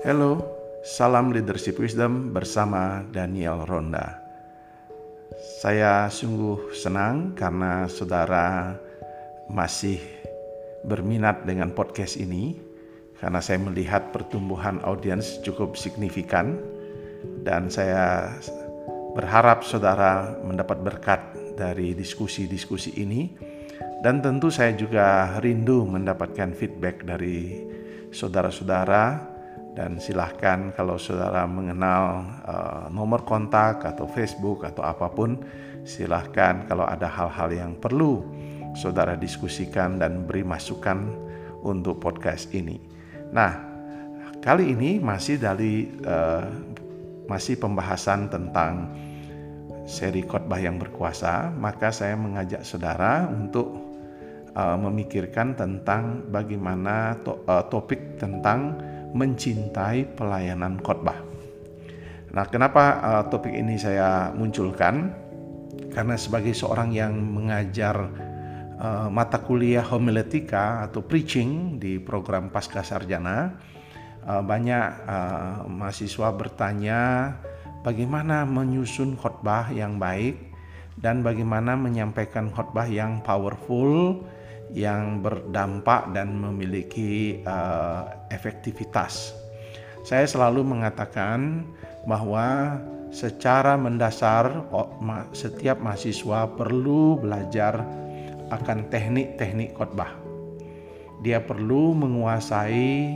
Halo, 0.00 0.40
salam 0.80 1.28
leadership 1.28 1.76
wisdom 1.76 2.32
bersama 2.32 3.04
Daniel 3.12 3.68
Ronda. 3.68 4.16
Saya 5.60 6.08
sungguh 6.08 6.72
senang 6.72 7.36
karena 7.36 7.84
saudara 7.84 8.80
masih 9.52 10.00
berminat 10.88 11.44
dengan 11.44 11.76
podcast 11.76 12.16
ini 12.16 12.56
karena 13.20 13.44
saya 13.44 13.60
melihat 13.60 14.08
pertumbuhan 14.08 14.80
audiens 14.88 15.36
cukup 15.44 15.76
signifikan 15.76 16.56
dan 17.44 17.68
saya 17.68 18.32
berharap 19.12 19.68
saudara 19.68 20.32
mendapat 20.40 20.80
berkat 20.80 21.20
dari 21.60 21.92
diskusi-diskusi 21.92 22.96
ini 22.96 23.28
dan 24.00 24.24
tentu 24.24 24.48
saya 24.48 24.72
juga 24.72 25.36
rindu 25.44 25.84
mendapatkan 25.84 26.56
feedback 26.56 27.04
dari 27.04 27.68
saudara-saudara 28.08 29.29
dan 29.74 30.02
silahkan 30.02 30.74
kalau 30.74 30.98
saudara 30.98 31.46
mengenal 31.46 32.26
uh, 32.42 32.84
nomor 32.90 33.22
kontak 33.22 33.86
atau 33.86 34.04
Facebook 34.10 34.66
atau 34.66 34.82
apa 34.82 35.06
pun 35.10 35.38
silahkan 35.86 36.66
kalau 36.66 36.84
ada 36.84 37.06
hal-hal 37.06 37.48
yang 37.54 37.72
perlu 37.78 38.26
saudara 38.74 39.14
diskusikan 39.14 39.98
dan 39.98 40.26
beri 40.26 40.42
masukan 40.42 41.10
untuk 41.62 42.02
podcast 42.02 42.50
ini. 42.50 42.82
Nah 43.30 43.52
kali 44.42 44.74
ini 44.74 44.98
masih 44.98 45.38
dari 45.38 45.86
uh, 46.02 46.44
masih 47.30 47.62
pembahasan 47.62 48.26
tentang 48.26 48.90
seri 49.86 50.26
khotbah 50.26 50.58
yang 50.58 50.78
berkuasa 50.82 51.50
maka 51.54 51.94
saya 51.94 52.18
mengajak 52.18 52.62
saudara 52.66 53.26
untuk 53.26 53.70
uh, 54.54 54.76
memikirkan 54.78 55.54
tentang 55.54 56.26
bagaimana 56.30 57.18
to, 57.22 57.38
uh, 57.46 57.66
topik 57.70 58.18
tentang 58.18 58.78
mencintai 59.12 60.16
pelayanan 60.16 60.78
khotbah. 60.80 61.18
Nah, 62.30 62.46
kenapa 62.46 62.84
uh, 63.02 63.22
topik 63.26 63.50
ini 63.50 63.74
saya 63.74 64.30
munculkan? 64.30 65.10
Karena 65.90 66.14
sebagai 66.14 66.54
seorang 66.54 66.94
yang 66.94 67.18
mengajar 67.18 68.06
uh, 68.78 69.10
mata 69.10 69.42
kuliah 69.42 69.82
homiletika 69.82 70.86
atau 70.86 71.02
preaching 71.02 71.82
di 71.82 71.98
program 71.98 72.54
pasca 72.54 72.86
sarjana, 72.86 73.58
uh, 74.22 74.42
banyak 74.46 74.86
uh, 75.10 75.66
mahasiswa 75.66 76.30
bertanya 76.30 77.00
bagaimana 77.82 78.46
menyusun 78.46 79.18
khotbah 79.18 79.74
yang 79.74 79.98
baik 79.98 80.38
dan 81.00 81.26
bagaimana 81.26 81.74
menyampaikan 81.74 82.52
khotbah 82.52 82.86
yang 82.86 83.24
powerful 83.26 84.22
yang 84.70 85.18
berdampak 85.18 86.14
dan 86.14 86.38
memiliki 86.38 87.42
uh, 87.42 88.06
efektivitas. 88.30 89.34
Saya 90.06 90.24
selalu 90.24 90.64
mengatakan 90.64 91.66
bahwa 92.08 92.78
secara 93.10 93.74
mendasar 93.74 94.64
setiap 95.34 95.82
mahasiswa 95.82 96.46
perlu 96.54 97.18
belajar 97.18 97.82
akan 98.50 98.86
teknik-teknik 98.88 99.74
khotbah. 99.74 100.14
Dia 101.20 101.42
perlu 101.42 101.92
menguasai 101.92 103.12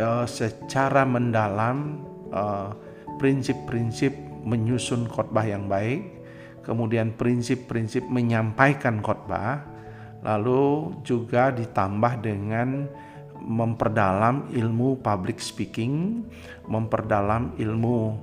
uh, 0.00 0.26
secara 0.26 1.04
mendalam 1.04 2.00
uh, 2.32 2.72
prinsip-prinsip 3.18 4.14
menyusun 4.44 5.08
khotbah 5.08 5.44
yang 5.44 5.68
baik, 5.68 6.04
kemudian 6.64 7.12
prinsip-prinsip 7.16 8.04
menyampaikan 8.08 9.04
khotbah, 9.04 9.73
lalu 10.24 10.96
juga 11.04 11.52
ditambah 11.52 12.24
dengan 12.24 12.88
memperdalam 13.44 14.48
ilmu 14.56 15.04
public 15.04 15.36
speaking, 15.36 16.24
memperdalam 16.64 17.52
ilmu 17.60 18.16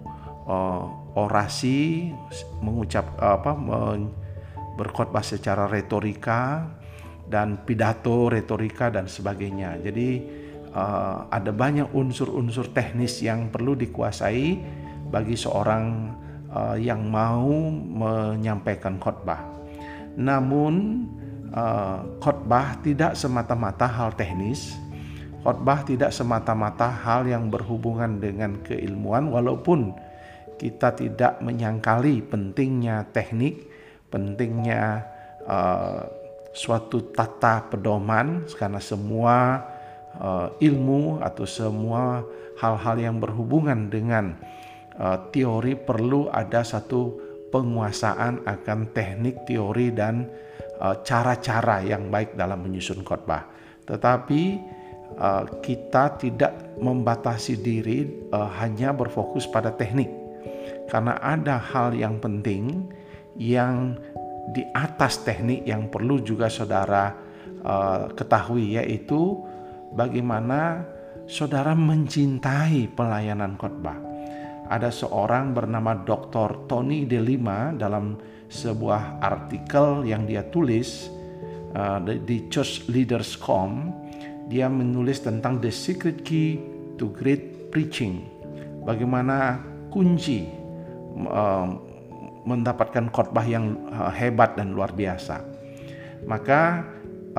uh, 0.50 0.84
orasi, 1.14 2.10
mengucap 2.66 3.06
apa 3.22 3.54
berkhotbah 4.82 5.22
secara 5.22 5.70
retorika 5.70 6.66
dan 7.30 7.62
pidato 7.64 8.28
retorika 8.34 8.90
dan 8.90 9.06
sebagainya. 9.06 9.78
Jadi 9.80 10.10
uh, 10.74 11.30
ada 11.30 11.54
banyak 11.54 11.94
unsur-unsur 11.94 12.74
teknis 12.74 13.22
yang 13.22 13.54
perlu 13.54 13.78
dikuasai 13.78 14.58
bagi 15.14 15.38
seorang 15.38 15.86
uh, 16.50 16.76
yang 16.82 17.06
mau 17.08 17.70
menyampaikan 17.72 18.98
khotbah. 18.98 19.40
Namun 20.18 21.06
uh, 21.56 22.04
khotbah 22.20 22.80
tidak 22.84 23.16
semata-mata 23.16 23.88
hal 23.88 24.16
teknis. 24.16 24.76
Khotbah 25.42 25.82
tidak 25.82 26.14
semata-mata 26.14 26.86
hal 26.86 27.26
yang 27.26 27.50
berhubungan 27.50 28.22
dengan 28.22 28.62
keilmuan 28.62 29.34
walaupun 29.34 29.90
kita 30.62 30.94
tidak 30.94 31.42
menyangkali 31.42 32.22
pentingnya 32.22 33.10
teknik, 33.10 33.66
pentingnya 34.14 35.02
uh, 35.50 36.06
suatu 36.54 37.10
tata 37.10 37.66
pedoman 37.74 38.46
karena 38.54 38.78
semua 38.78 39.66
uh, 40.22 40.54
ilmu 40.62 41.24
atau 41.26 41.48
semua 41.50 42.22
hal-hal 42.62 43.02
yang 43.02 43.18
berhubungan 43.18 43.90
dengan 43.90 44.38
uh, 45.00 45.18
teori 45.34 45.74
perlu 45.74 46.30
ada 46.30 46.62
satu 46.62 47.31
penguasaan 47.52 48.48
akan 48.48 48.80
teknik, 48.96 49.44
teori 49.46 49.92
dan 49.92 50.26
Eh, 50.82 50.98
cara-cara 51.06 51.86
yang 51.86 52.10
baik 52.10 52.34
dalam 52.34 52.66
menyusun 52.66 53.06
khotbah. 53.06 53.46
Tetapi 53.86 54.42
uh, 55.14 55.46
kita 55.62 56.18
tidak 56.18 56.74
membatasi 56.82 57.62
diri 57.62 58.10
uh, 58.34 58.50
hanya 58.58 58.90
berfokus 58.90 59.46
pada 59.46 59.70
teknik. 59.78 60.10
Karena 60.90 61.22
ada 61.22 61.62
hal 61.62 61.94
yang 61.94 62.18
penting 62.18 62.90
yang 63.38 63.94
di 64.58 64.66
atas 64.74 65.22
teknik 65.22 65.62
yang 65.70 65.86
perlu 65.86 66.18
juga 66.26 66.50
saudara 66.50 67.14
ketahui 68.18 68.74
yaitu 68.74 69.38
bagaimana 69.94 70.82
saudara 71.30 71.78
mencintai 71.78 72.90
pelayanan 72.98 73.54
khotbah. 73.54 74.11
Ada 74.72 74.88
seorang 74.88 75.52
bernama 75.52 76.00
Dr. 76.00 76.64
Tony 76.72 77.04
Delima 77.04 77.76
dalam 77.76 78.16
sebuah 78.48 79.20
artikel 79.20 80.08
yang 80.08 80.24
dia 80.24 80.48
tulis 80.48 81.12
uh, 81.76 82.00
di 82.04 82.48
churchleaders.com 82.48 83.72
dia 84.48 84.68
menulis 84.68 85.24
tentang 85.24 85.60
the 85.64 85.72
secret 85.72 86.24
key 86.28 86.60
to 87.00 87.12
great 87.16 87.72
preaching 87.72 88.28
bagaimana 88.84 89.60
kunci 89.92 90.48
uh, 91.28 91.68
mendapatkan 92.44 93.08
khotbah 93.12 93.48
yang 93.48 93.76
uh, 93.92 94.12
hebat 94.12 94.60
dan 94.60 94.76
luar 94.76 94.92
biasa 94.92 95.40
maka 96.28 96.84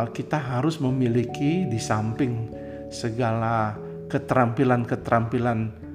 uh, 0.00 0.09
kita 0.09 0.41
harus 0.41 0.81
memiliki 0.81 1.69
di 1.69 1.76
samping 1.76 2.48
segala 2.88 3.76
keterampilan-keterampilan 4.09 5.91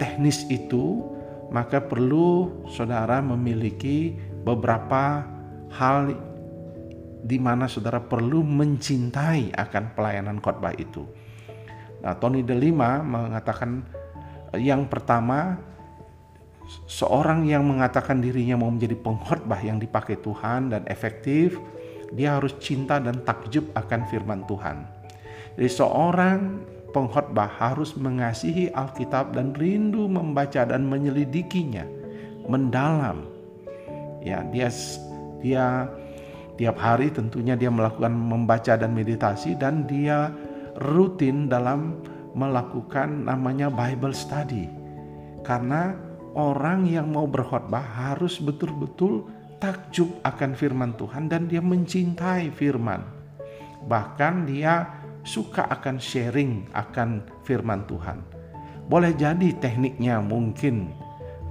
teknis 0.00 0.48
itu 0.48 1.04
maka 1.50 1.78
perlu 1.78 2.64
saudara 2.70 3.22
memiliki 3.22 4.14
beberapa 4.42 5.22
hal 5.74 6.14
di 7.26 7.38
mana 7.42 7.66
saudara 7.66 7.98
perlu 7.98 8.42
mencintai 8.46 9.54
akan 9.54 9.84
pelayanan 9.98 10.38
khotbah 10.38 10.74
itu. 10.78 11.02
Nah, 12.02 12.14
Tony 12.22 12.46
Delima 12.46 13.02
mengatakan 13.02 13.82
yang 14.54 14.86
pertama 14.86 15.58
seorang 16.86 17.46
yang 17.46 17.66
mengatakan 17.66 18.22
dirinya 18.22 18.58
mau 18.58 18.70
menjadi 18.70 18.94
pengkhotbah 18.98 19.58
yang 19.62 19.82
dipakai 19.82 20.18
Tuhan 20.22 20.70
dan 20.70 20.82
efektif, 20.86 21.58
dia 22.14 22.38
harus 22.38 22.54
cinta 22.62 23.02
dan 23.02 23.22
takjub 23.26 23.74
akan 23.74 24.00
firman 24.06 24.46
Tuhan. 24.46 24.86
Jadi 25.58 25.70
seorang 25.72 26.38
pengkhotbah 26.96 27.52
harus 27.60 27.92
mengasihi 27.92 28.72
Alkitab 28.72 29.36
dan 29.36 29.52
rindu 29.52 30.08
membaca 30.08 30.64
dan 30.64 30.88
menyelidikinya 30.88 31.84
mendalam. 32.48 33.28
Ya 34.24 34.40
dia 34.48 34.72
dia 35.44 35.92
tiap 36.56 36.80
hari 36.80 37.12
tentunya 37.12 37.52
dia 37.52 37.68
melakukan 37.68 38.16
membaca 38.16 38.80
dan 38.80 38.96
meditasi 38.96 39.52
dan 39.60 39.84
dia 39.84 40.32
rutin 40.80 41.52
dalam 41.52 42.00
melakukan 42.32 43.28
namanya 43.28 43.68
Bible 43.68 44.16
study. 44.16 44.64
Karena 45.44 45.92
orang 46.32 46.88
yang 46.88 47.12
mau 47.12 47.28
berkhotbah 47.28 47.84
harus 47.84 48.40
betul-betul 48.40 49.28
takjub 49.60 50.08
akan 50.24 50.56
firman 50.56 50.96
Tuhan 50.96 51.28
dan 51.28 51.44
dia 51.44 51.60
mencintai 51.60 52.48
firman. 52.56 53.04
Bahkan 53.84 54.48
dia 54.48 55.04
suka 55.26 55.66
akan 55.66 55.98
sharing 55.98 56.70
akan 56.70 57.26
firman 57.42 57.82
Tuhan. 57.90 58.22
Boleh 58.86 59.10
jadi 59.18 59.50
tekniknya 59.58 60.22
mungkin 60.22 60.94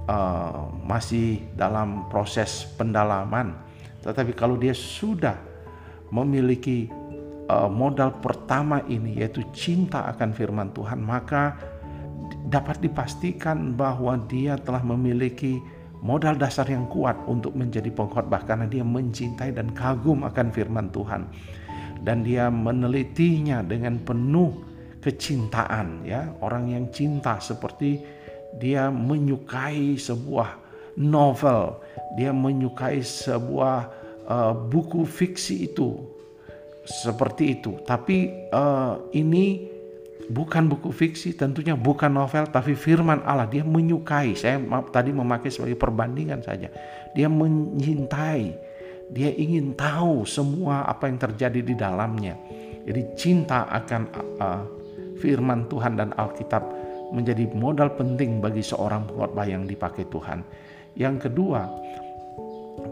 uh, 0.08 0.72
masih 0.88 1.44
dalam 1.52 2.08
proses 2.08 2.64
pendalaman. 2.80 3.52
Tetapi 4.00 4.32
kalau 4.32 4.56
dia 4.56 4.72
sudah 4.72 5.36
memiliki 6.08 6.88
uh, 7.52 7.68
modal 7.68 8.16
pertama 8.24 8.80
ini 8.88 9.20
yaitu 9.20 9.44
cinta 9.52 10.08
akan 10.08 10.32
firman 10.32 10.72
Tuhan, 10.72 11.04
maka 11.04 11.60
dapat 12.48 12.80
dipastikan 12.80 13.76
bahwa 13.76 14.16
dia 14.24 14.56
telah 14.56 14.80
memiliki 14.80 15.60
modal 16.00 16.40
dasar 16.40 16.64
yang 16.64 16.88
kuat 16.88 17.20
untuk 17.28 17.52
menjadi 17.52 17.92
pengkhotbah. 17.92 18.48
Karena 18.48 18.64
dia 18.64 18.80
mencintai 18.80 19.52
dan 19.52 19.68
kagum 19.76 20.24
akan 20.24 20.48
firman 20.48 20.88
Tuhan 20.88 21.28
dan 22.06 22.22
dia 22.22 22.46
menelitinya 22.46 23.66
dengan 23.66 23.98
penuh 23.98 24.62
kecintaan 25.02 26.06
ya 26.06 26.30
orang 26.38 26.70
yang 26.70 26.86
cinta 26.94 27.42
seperti 27.42 27.98
dia 28.62 28.88
menyukai 28.94 29.98
sebuah 29.98 30.62
novel 31.02 31.82
dia 32.14 32.30
menyukai 32.30 33.02
sebuah 33.02 33.78
uh, 34.30 34.54
buku 34.54 35.02
fiksi 35.02 35.66
itu 35.66 35.98
seperti 36.86 37.58
itu 37.58 37.82
tapi 37.82 38.48
uh, 38.54 39.10
ini 39.10 39.76
bukan 40.26 40.66
buku 40.66 40.90
fiksi, 40.90 41.34
tentunya 41.38 41.78
bukan 41.78 42.10
novel, 42.10 42.50
tapi 42.50 42.74
firman 42.74 43.22
Allah. 43.22 43.46
Dia 43.46 43.62
menyukai. 43.62 44.34
Saya 44.34 44.58
tadi 44.90 45.14
memakai 45.14 45.50
sebagai 45.50 45.78
perbandingan 45.78 46.42
saja. 46.42 46.68
Dia 47.14 47.30
menyintai, 47.30 48.54
dia 49.10 49.30
ingin 49.30 49.74
tahu 49.78 50.26
semua 50.26 50.82
apa 50.86 51.06
yang 51.06 51.18
terjadi 51.18 51.60
di 51.62 51.74
dalamnya. 51.78 52.34
Jadi 52.86 53.02
cinta 53.18 53.66
akan 53.70 54.02
uh, 54.38 54.62
firman 55.18 55.66
Tuhan 55.66 55.98
dan 55.98 56.10
Alkitab 56.14 56.62
menjadi 57.10 57.46
modal 57.54 57.94
penting 57.94 58.42
bagi 58.42 58.62
seorang 58.62 59.06
pengkhotbah 59.06 59.46
yang 59.46 59.66
dipakai 59.66 60.06
Tuhan. 60.10 60.42
Yang 60.98 61.30
kedua, 61.30 61.66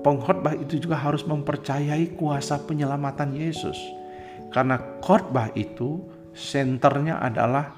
pengkhotbah 0.03 0.55
itu 0.59 0.79
juga 0.79 0.99
harus 0.99 1.27
mempercayai 1.27 2.15
kuasa 2.15 2.63
penyelamatan 2.63 3.35
Yesus. 3.35 3.79
Karena 4.55 4.79
khotbah 5.03 5.51
itu 5.59 5.99
senternya 6.35 7.19
adalah 7.19 7.75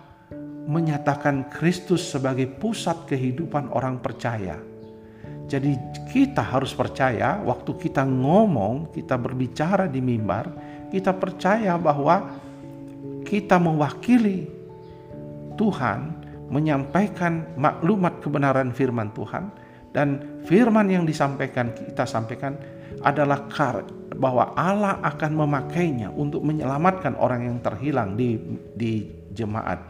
menyatakan 0.67 1.47
Kristus 1.49 2.03
sebagai 2.11 2.50
pusat 2.59 3.06
kehidupan 3.06 3.71
orang 3.71 4.03
percaya. 4.03 4.59
Jadi 5.46 5.78
kita 6.10 6.43
harus 6.43 6.75
percaya 6.75 7.38
waktu 7.46 7.70
kita 7.78 8.02
ngomong, 8.02 8.90
kita 8.90 9.14
berbicara 9.14 9.87
di 9.87 10.02
mimbar, 10.02 10.50
kita 10.90 11.14
percaya 11.14 11.78
bahwa 11.78 12.34
kita 13.22 13.58
mewakili 13.58 14.50
Tuhan 15.54 16.26
menyampaikan 16.50 17.58
maklumat 17.58 18.22
kebenaran 18.22 18.70
firman 18.70 19.10
Tuhan 19.14 19.50
dan 19.90 20.43
firman 20.46 20.87
yang 20.90 21.02
disampaikan 21.06 21.75
kita 21.75 22.06
sampaikan 22.06 22.54
adalah 23.02 23.46
bahwa 24.16 24.54
Allah 24.54 25.02
akan 25.02 25.32
memakainya 25.46 26.14
untuk 26.14 26.46
menyelamatkan 26.46 27.19
orang 27.19 27.50
yang 27.50 27.58
terhilang 27.60 28.14
di 28.14 28.38
di 28.75 29.25
jemaat. 29.37 29.85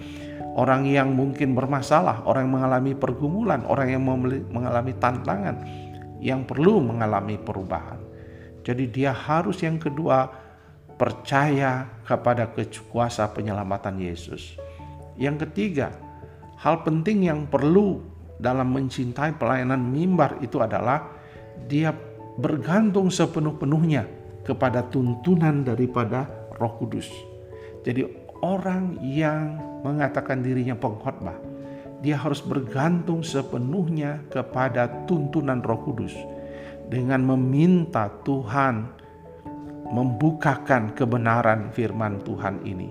Orang 0.59 0.89
yang 0.89 1.15
mungkin 1.15 1.55
bermasalah, 1.55 2.27
orang 2.27 2.51
yang 2.51 2.55
mengalami 2.59 2.93
pergumulan, 2.99 3.63
orang 3.71 3.89
yang 3.95 4.03
mengalami 4.51 4.93
tantangan 4.99 5.63
yang 6.19 6.49
perlu 6.49 6.81
mengalami 6.81 7.37
perubahan. 7.39 8.01
Jadi 8.67 8.91
dia 8.91 9.15
harus 9.15 9.63
yang 9.63 9.79
kedua 9.79 10.27
percaya 10.97 11.87
kepada 12.03 12.51
kuasa 12.89 13.29
penyelamatan 13.31 14.01
Yesus. 14.01 14.57
Yang 15.15 15.49
ketiga, 15.49 15.93
hal 16.59 16.83
penting 16.83 17.29
yang 17.29 17.47
perlu 17.47 18.01
dalam 18.41 18.73
mencintai 18.73 19.37
pelayanan 19.37 19.81
mimbar 19.81 20.41
itu 20.41 20.61
adalah 20.61 21.09
dia 21.69 21.93
bergantung 22.37 23.09
sepenuh-penuhnya 23.09 24.05
kepada 24.45 24.85
tuntunan 24.89 25.65
daripada 25.65 26.29
Roh 26.57 26.75
Kudus. 26.81 27.09
Jadi 27.85 28.26
orang 28.43 28.99
yang 29.01 29.61
mengatakan 29.85 30.43
dirinya 30.43 30.75
pengkhotbah, 30.77 31.37
dia 32.01 32.21
harus 32.21 32.45
bergantung 32.45 33.25
sepenuhnya 33.25 34.21
kepada 34.29 35.07
tuntunan 35.09 35.63
Roh 35.65 35.81
Kudus 35.87 36.13
dengan 36.87 37.25
meminta 37.25 38.13
Tuhan 38.23 38.93
membukakan 39.87 40.93
kebenaran 40.99 41.71
firman 41.71 42.21
Tuhan 42.27 42.63
ini 42.67 42.91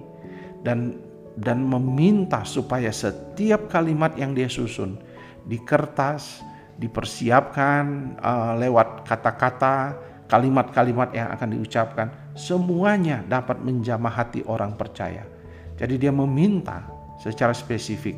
dan 0.64 0.96
dan 1.36 1.68
meminta 1.68 2.48
supaya 2.48 2.90
setiap 2.96 3.68
kalimat 3.68 4.16
yang 4.16 4.32
dia 4.32 4.48
susun 4.48 4.96
di 5.44 5.60
kertas 5.60 6.40
dipersiapkan 6.76 8.16
uh, 8.20 8.54
lewat 8.60 9.08
kata-kata, 9.08 9.96
kalimat-kalimat 10.28 11.12
yang 11.16 11.32
akan 11.32 11.50
diucapkan, 11.56 12.08
semuanya 12.36 13.24
dapat 13.24 13.64
menjamah 13.64 14.12
hati 14.12 14.44
orang 14.48 14.76
percaya. 14.76 15.35
Jadi 15.76 16.00
dia 16.00 16.12
meminta 16.12 16.88
secara 17.20 17.52
spesifik, 17.52 18.16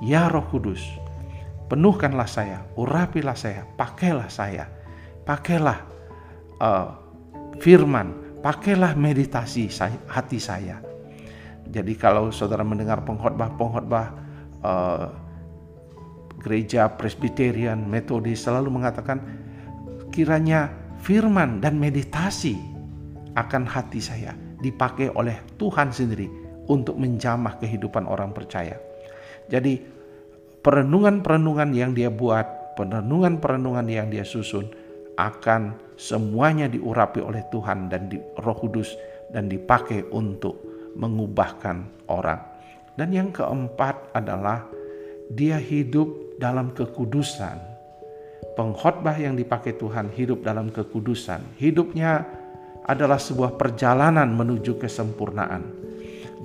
"Ya 0.00 0.32
Roh 0.32 0.44
Kudus, 0.48 0.80
penuhkanlah 1.68 2.28
saya, 2.28 2.64
urapilah 2.76 3.36
saya, 3.36 3.68
pakailah 3.76 4.28
saya, 4.32 4.64
pakailah 5.28 5.78
uh, 6.60 6.88
firman, 7.60 8.40
pakailah 8.40 8.96
meditasi 8.96 9.68
saya, 9.68 10.00
hati 10.08 10.40
saya." 10.40 10.80
Jadi 11.66 11.98
kalau 11.98 12.32
saudara 12.32 12.64
mendengar 12.64 13.04
pengkhotbah-pengkhotbah 13.04 14.06
uh, 14.64 15.06
gereja 16.40 16.88
Presbyterian, 16.94 17.76
Metodis 17.84 18.46
selalu 18.46 18.70
mengatakan 18.72 19.18
kiranya 20.14 20.72
firman 21.02 21.60
dan 21.60 21.76
meditasi 21.76 22.56
akan 23.36 23.68
hati 23.68 24.00
saya 24.00 24.32
dipakai 24.62 25.12
oleh 25.12 25.36
Tuhan 25.60 25.92
sendiri 25.92 26.45
untuk 26.66 26.98
menjamah 26.98 27.58
kehidupan 27.62 28.06
orang 28.06 28.34
percaya. 28.34 28.78
Jadi 29.46 29.78
perenungan-perenungan 30.62 31.70
yang 31.74 31.94
dia 31.94 32.10
buat, 32.10 32.74
perenungan-perenungan 32.74 33.86
yang 33.86 34.10
dia 34.10 34.26
susun 34.26 34.66
akan 35.16 35.78
semuanya 35.96 36.68
diurapi 36.68 37.24
oleh 37.24 37.46
Tuhan 37.48 37.88
dan 37.88 38.10
di 38.12 38.20
Roh 38.20 38.56
Kudus 38.58 38.92
dan 39.32 39.48
dipakai 39.48 40.06
untuk 40.12 40.60
mengubahkan 40.98 42.08
orang. 42.10 42.40
Dan 42.96 43.12
yang 43.12 43.28
keempat 43.32 44.16
adalah 44.16 44.64
dia 45.28 45.60
hidup 45.60 46.38
dalam 46.40 46.72
kekudusan. 46.72 47.76
Pengkhotbah 48.56 49.16
yang 49.20 49.36
dipakai 49.36 49.76
Tuhan 49.76 50.08
hidup 50.16 50.40
dalam 50.40 50.72
kekudusan. 50.72 51.60
Hidupnya 51.60 52.24
adalah 52.88 53.20
sebuah 53.20 53.58
perjalanan 53.60 54.32
menuju 54.32 54.80
kesempurnaan. 54.80 55.62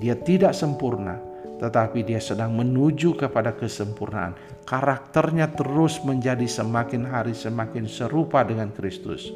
Dia 0.00 0.16
tidak 0.16 0.56
sempurna, 0.56 1.20
tetapi 1.62 2.02
dia 2.02 2.18
sedang 2.18 2.58
menuju 2.58 3.14
kepada 3.14 3.54
kesempurnaan. 3.54 4.34
Karakternya 4.66 5.52
terus 5.54 6.02
menjadi 6.02 6.48
semakin 6.48 7.06
hari 7.06 7.36
semakin 7.36 7.86
serupa 7.86 8.42
dengan 8.42 8.72
Kristus. 8.74 9.30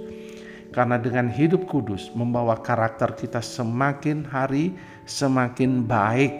Karena 0.75 0.99
dengan 0.99 1.31
hidup 1.31 1.71
kudus 1.71 2.11
membawa 2.13 2.59
karakter 2.59 3.15
kita 3.15 3.41
semakin 3.41 4.27
hari 4.27 4.75
semakin 5.07 5.87
baik 5.87 6.35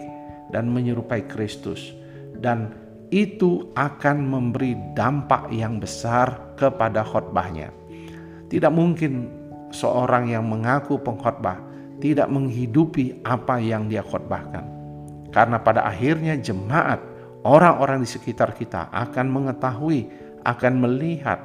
dan 0.51 0.69
menyerupai 0.69 1.25
Kristus. 1.25 1.95
Dan 2.37 2.75
itu 3.09 3.71
akan 3.73 4.27
memberi 4.27 4.75
dampak 4.91 5.47
yang 5.55 5.79
besar 5.79 6.53
kepada 6.59 7.07
khotbahnya. 7.07 7.71
Tidak 8.51 8.71
mungkin 8.71 9.31
seorang 9.71 10.31
yang 10.31 10.47
mengaku 10.47 10.99
pengkhotbah 10.99 11.66
tidak 11.97 12.29
menghidupi 12.29 13.21
apa 13.25 13.57
yang 13.57 13.89
dia 13.89 14.05
khotbahkan. 14.05 14.63
Karena 15.33 15.57
pada 15.61 15.85
akhirnya 15.85 16.37
jemaat, 16.37 17.01
orang-orang 17.43 18.01
di 18.05 18.09
sekitar 18.09 18.53
kita 18.53 18.89
akan 18.93 19.27
mengetahui, 19.29 20.07
akan 20.47 20.73
melihat 20.79 21.43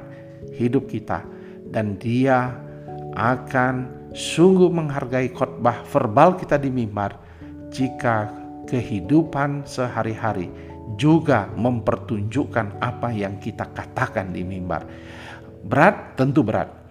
hidup 0.55 0.87
kita 0.87 1.25
dan 1.73 1.97
dia 1.99 2.53
akan 3.17 3.89
sungguh 4.13 4.69
menghargai 4.69 5.33
khotbah 5.33 5.81
verbal 5.89 6.37
kita 6.37 6.57
di 6.61 6.69
mimbar 6.69 7.17
jika 7.73 8.29
kehidupan 8.69 9.65
sehari-hari 9.65 10.49
juga 10.99 11.49
mempertunjukkan 11.57 12.79
apa 12.83 13.09
yang 13.09 13.41
kita 13.41 13.65
katakan 13.73 14.29
di 14.29 14.45
mimbar. 14.45 14.85
Berat, 15.63 16.19
tentu 16.19 16.43
berat. 16.43 16.82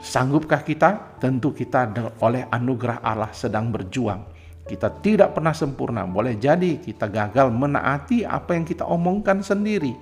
Sanggupkah 0.00 0.64
kita? 0.64 1.20
Tentu 1.20 1.52
kita 1.52 1.92
oleh 2.24 2.48
anugerah 2.48 3.04
Allah 3.04 3.28
sedang 3.36 3.68
berjuang. 3.68 4.24
Kita 4.64 4.88
tidak 5.04 5.36
pernah 5.36 5.52
sempurna. 5.52 6.08
Boleh 6.08 6.40
jadi 6.40 6.80
kita 6.80 7.12
gagal 7.12 7.52
menaati 7.52 8.24
apa 8.24 8.56
yang 8.56 8.64
kita 8.64 8.88
omongkan 8.88 9.44
sendiri. 9.44 9.92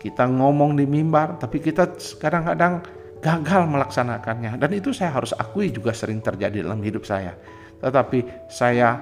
Kita 0.00 0.24
ngomong 0.24 0.80
di 0.80 0.88
mimbar, 0.88 1.36
tapi 1.36 1.60
kita 1.60 1.92
kadang-kadang 2.16 2.80
gagal 3.20 3.62
melaksanakannya. 3.68 4.56
Dan 4.56 4.70
itu 4.72 4.96
saya 4.96 5.12
harus 5.12 5.36
akui 5.36 5.68
juga 5.68 5.92
sering 5.92 6.24
terjadi 6.24 6.64
dalam 6.64 6.80
hidup 6.80 7.04
saya. 7.04 7.36
Tetapi 7.84 8.48
saya 8.48 8.96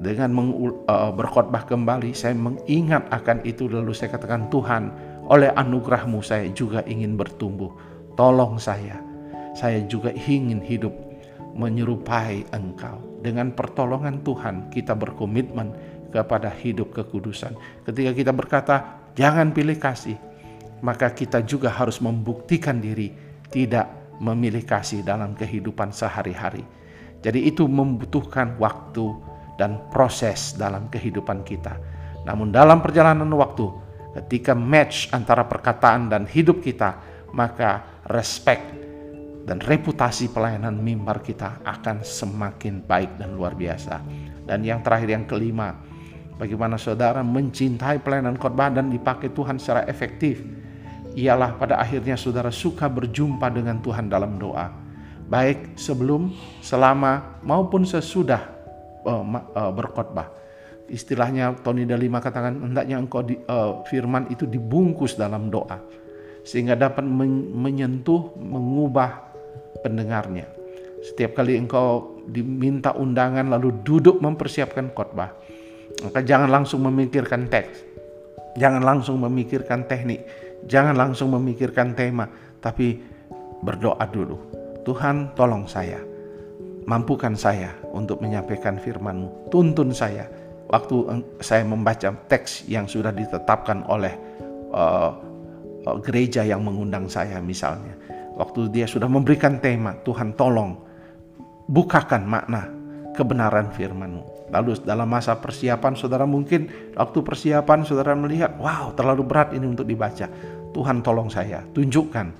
dengan 0.00 0.36
uh, 0.36 1.12
berkhotbah 1.16 1.64
kembali 1.64 2.12
saya 2.12 2.36
mengingat 2.36 3.08
akan 3.08 3.44
itu 3.48 3.68
lalu 3.68 3.92
saya 3.92 4.16
katakan 4.16 4.48
Tuhan 4.52 4.92
oleh 5.28 5.52
anugerahmu 5.56 6.24
saya 6.24 6.48
juga 6.56 6.80
ingin 6.88 7.20
bertumbuh 7.20 7.68
tolong 8.16 8.56
saya 8.56 9.09
saya 9.54 9.82
juga 9.86 10.14
ingin 10.14 10.62
hidup 10.62 10.94
menyerupai 11.54 12.46
engkau 12.54 13.02
dengan 13.20 13.52
pertolongan 13.52 14.22
Tuhan 14.22 14.70
kita 14.70 14.94
berkomitmen 14.94 15.74
kepada 16.10 16.50
hidup 16.50 16.90
kekudusan. 16.94 17.54
Ketika 17.86 18.10
kita 18.14 18.32
berkata, 18.34 18.76
jangan 19.14 19.54
pilih 19.54 19.78
kasih, 19.78 20.18
maka 20.82 21.12
kita 21.12 21.44
juga 21.46 21.70
harus 21.70 22.02
membuktikan 22.02 22.82
diri 22.82 23.14
tidak 23.50 24.18
memilih 24.20 24.62
kasih 24.62 25.02
dalam 25.02 25.32
kehidupan 25.34 25.90
sehari-hari. 25.94 26.62
Jadi 27.20 27.46
itu 27.46 27.68
membutuhkan 27.68 28.56
waktu 28.56 29.12
dan 29.60 29.76
proses 29.92 30.56
dalam 30.56 30.88
kehidupan 30.88 31.44
kita. 31.44 31.76
Namun 32.24 32.48
dalam 32.48 32.80
perjalanan 32.80 33.28
waktu, 33.36 33.68
ketika 34.16 34.56
match 34.56 35.12
antara 35.12 35.44
perkataan 35.44 36.08
dan 36.08 36.24
hidup 36.24 36.64
kita, 36.64 36.96
maka 37.36 37.84
respect 38.08 38.79
dan 39.44 39.58
reputasi 39.60 40.30
pelayanan 40.30 40.76
mimbar 40.76 41.24
kita 41.24 41.64
akan 41.64 42.04
semakin 42.04 42.84
baik 42.84 43.16
dan 43.16 43.36
luar 43.36 43.56
biasa. 43.56 44.02
Dan 44.44 44.66
yang 44.66 44.84
terakhir 44.84 45.14
yang 45.14 45.24
kelima, 45.24 45.74
bagaimana 46.36 46.76
saudara 46.76 47.24
mencintai 47.24 48.02
pelayanan 48.02 48.36
khotbah 48.36 48.72
dan 48.72 48.92
dipakai 48.92 49.32
Tuhan 49.32 49.56
secara 49.56 49.86
efektif. 49.88 50.42
Ialah 51.10 51.58
pada 51.58 51.82
akhirnya 51.82 52.14
saudara 52.14 52.54
suka 52.54 52.86
berjumpa 52.86 53.50
dengan 53.50 53.82
Tuhan 53.82 54.06
dalam 54.06 54.38
doa. 54.38 54.70
Baik 55.30 55.78
sebelum, 55.78 56.30
selama 56.62 57.42
maupun 57.42 57.82
sesudah 57.82 58.46
uh, 59.06 59.22
uh, 59.54 59.72
berkhotbah. 59.74 60.30
Istilahnya 60.90 61.54
Tony 61.62 61.86
Dalima 61.86 62.18
katakan 62.18 62.66
hendaknya 62.66 62.98
engkau 62.98 63.22
di, 63.22 63.38
uh, 63.46 63.86
firman 63.86 64.26
itu 64.30 64.42
dibungkus 64.42 65.14
dalam 65.14 65.46
doa 65.46 65.78
sehingga 66.42 66.76
dapat 66.76 67.04
men 67.04 67.52
menyentuh, 67.52 68.34
mengubah 68.36 69.29
pendengarnya. 69.82 70.46
Setiap 71.00 71.40
kali 71.40 71.56
engkau 71.56 72.20
diminta 72.28 72.92
undangan 72.92 73.48
lalu 73.48 73.72
duduk 73.80 74.20
mempersiapkan 74.20 74.92
khotbah, 74.92 75.32
maka 76.04 76.20
jangan 76.20 76.52
langsung 76.52 76.84
memikirkan 76.84 77.48
teks, 77.48 77.86
jangan 78.60 78.84
langsung 78.84 79.16
memikirkan 79.24 79.88
teknik, 79.88 80.26
jangan 80.68 80.98
langsung 80.98 81.32
memikirkan 81.32 81.96
tema, 81.96 82.28
tapi 82.60 83.00
berdoa 83.64 84.04
dulu. 84.12 84.36
Tuhan 84.84 85.32
tolong 85.36 85.64
saya 85.68 86.00
mampukan 86.88 87.36
saya 87.36 87.70
untuk 87.92 88.18
menyampaikan 88.24 88.80
firman-Mu. 88.80 89.52
Tuntun 89.52 89.92
saya 89.92 90.26
waktu 90.70 91.22
saya 91.42 91.62
membaca 91.66 92.10
teks 92.30 92.66
yang 92.66 92.88
sudah 92.88 93.12
ditetapkan 93.12 93.84
oleh 93.86 94.14
uh, 94.72 95.12
gereja 96.00 96.42
yang 96.42 96.64
mengundang 96.64 97.06
saya 97.06 97.38
misalnya. 97.38 97.94
Waktu 98.40 98.72
dia 98.72 98.88
sudah 98.88 99.04
memberikan 99.04 99.60
tema, 99.60 100.00
Tuhan 100.00 100.32
tolong 100.32 100.80
bukakan 101.68 102.24
makna 102.24 102.72
kebenaran 103.12 103.68
firman-Mu. 103.68 104.48
Lalu 104.48 104.80
dalam 104.82 105.04
masa 105.12 105.36
persiapan 105.36 105.92
saudara 105.92 106.24
mungkin 106.24 106.72
waktu 106.96 107.20
persiapan 107.20 107.84
saudara 107.84 108.16
melihat, 108.16 108.56
wow 108.56 108.96
terlalu 108.96 109.28
berat 109.28 109.52
ini 109.52 109.68
untuk 109.68 109.84
dibaca. 109.84 110.24
Tuhan 110.72 111.04
tolong 111.04 111.28
saya, 111.28 111.60
tunjukkan 111.76 112.32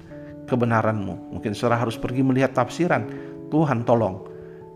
kebenaran-Mu. 0.49 1.37
Mungkin 1.37 1.53
saudara 1.53 1.85
harus 1.85 2.01
pergi 2.01 2.25
melihat 2.25 2.57
tafsiran. 2.57 3.05
Tuhan 3.53 3.85
tolong 3.85 4.25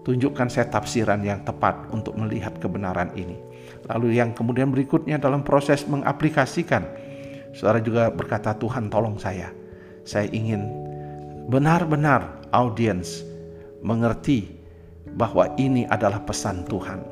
tunjukkan 0.05 0.53
saya 0.53 0.69
tafsiran 0.69 1.25
yang 1.25 1.41
tepat 1.41 1.89
untuk 1.89 2.13
melihat 2.21 2.53
kebenaran 2.61 3.17
ini. 3.17 3.41
Lalu 3.89 4.21
yang 4.21 4.37
kemudian 4.37 4.69
berikutnya 4.69 5.17
dalam 5.17 5.41
proses 5.41 5.89
mengaplikasikan, 5.89 6.85
saudara 7.57 7.81
juga 7.81 8.13
berkata, 8.13 8.53
Tuhan 8.61 8.93
tolong 8.93 9.17
saya. 9.17 9.49
Saya 10.05 10.29
ingin 10.29 10.84
benar-benar 11.49 12.45
audiens 12.53 13.25
mengerti 13.85 14.49
bahwa 15.15 15.53
ini 15.61 15.85
adalah 15.87 16.25
pesan 16.25 16.65
Tuhan. 16.67 17.05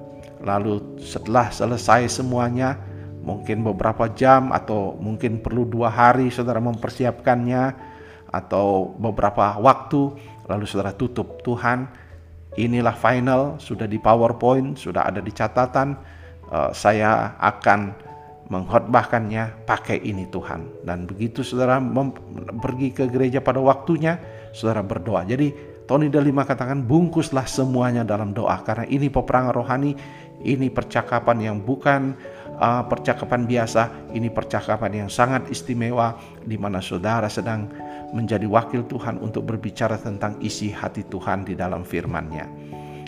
Lalu 0.43 0.99
setelah 0.99 1.53
selesai 1.55 2.11
semuanya, 2.11 2.75
mungkin 3.23 3.63
beberapa 3.63 4.11
jam 4.11 4.51
atau 4.51 4.99
mungkin 4.99 5.39
perlu 5.39 5.63
dua 5.63 5.93
hari 5.93 6.33
saudara 6.35 6.59
mempersiapkannya 6.59 7.93
atau 8.33 8.97
beberapa 8.99 9.55
waktu, 9.61 10.19
lalu 10.51 10.65
saudara 10.67 10.91
tutup. 10.97 11.45
Tuhan, 11.47 11.87
inilah 12.59 12.97
final, 12.97 13.61
sudah 13.63 13.87
di 13.87 14.03
PowerPoint, 14.03 14.75
sudah 14.75 15.07
ada 15.07 15.23
di 15.23 15.31
catatan. 15.31 15.95
Uh, 16.53 16.75
saya 16.75 17.39
akan 17.39 17.95
mengkhotbahkannya 18.51 19.69
pakai 19.69 20.03
ini 20.03 20.27
Tuhan. 20.31 20.87
Dan 20.87 21.07
begitu 21.07 21.47
saudara 21.47 21.79
pergi 22.59 22.91
ke 22.91 23.07
gereja 23.07 23.39
pada 23.39 23.63
waktunya, 23.63 24.19
saudara 24.51 24.83
berdoa. 24.83 25.23
Jadi 25.23 25.73
Tony 25.87 26.09
Delima 26.09 26.47
katakan 26.47 26.87
bungkuslah 26.87 27.45
semuanya 27.45 28.07
dalam 28.07 28.33
doa 28.33 28.55
karena 28.63 28.87
ini 28.87 29.11
peperangan 29.11 29.53
rohani, 29.53 29.93
ini 30.43 30.71
percakapan 30.71 31.39
yang 31.43 31.57
bukan 31.63 32.15
uh, 32.59 32.87
percakapan 32.87 33.45
biasa, 33.45 34.15
ini 34.15 34.31
percakapan 34.31 35.05
yang 35.05 35.11
sangat 35.11 35.51
istimewa 35.51 36.15
di 36.47 36.55
mana 36.55 36.79
saudara 36.79 37.27
sedang 37.27 37.67
menjadi 38.13 38.45
wakil 38.47 38.87
Tuhan 38.87 39.19
untuk 39.25 39.49
berbicara 39.49 39.97
tentang 39.99 40.37
isi 40.45 40.71
hati 40.71 41.03
Tuhan 41.09 41.49
di 41.49 41.57
dalam 41.57 41.83
firman-Nya. 41.83 42.47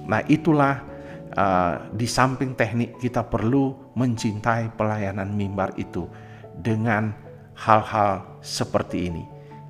Nah, 0.09 0.21
itulah 0.26 0.81
uh, 1.37 1.75
di 1.93 2.09
samping 2.09 2.57
teknik 2.57 2.97
kita 2.99 3.23
perlu 3.25 3.84
mencintai 3.95 4.75
pelayanan 4.75 5.31
mimbar 5.35 5.75
itu 5.79 6.11
dengan 6.59 7.15
hal-hal 7.55 8.43
seperti 8.43 9.11
ini. 9.11 9.25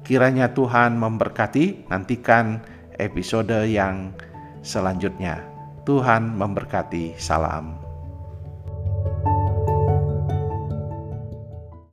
Kiranya 0.05 0.53
Tuhan 0.53 1.01
memberkati, 1.01 1.89
nantikan 1.89 2.61
episode 3.01 3.65
yang 3.69 4.13
selanjutnya. 4.61 5.41
Tuhan 5.85 6.37
memberkati. 6.37 7.17
Salam. 7.21 7.84